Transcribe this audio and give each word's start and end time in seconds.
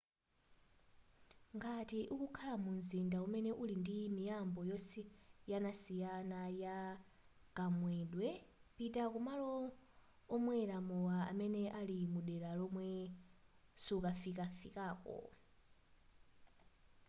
ngati 1.55 1.99
ukukhala 2.13 2.55
mu 2.63 2.71
mzinda 2.77 3.17
umene 3.25 3.51
uli 3.63 3.75
ndi 3.81 3.97
miyambo 4.17 4.59
yosiyanasiyana 4.71 6.41
ya 6.63 6.77
kamwedwe 7.55 8.27
pita 8.75 9.03
kumalo 9.13 9.51
omwela 10.35 10.77
mowa 10.87 11.17
amene 11.31 11.61
ali 11.79 11.97
mudela 12.13 12.49
lomwe 12.59 12.89
sufikafikako 13.83 15.17